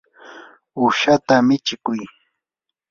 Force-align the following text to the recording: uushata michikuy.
uushata 0.79 1.33
michikuy. 1.47 2.01